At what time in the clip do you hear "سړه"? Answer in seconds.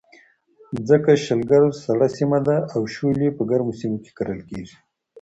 1.83-2.07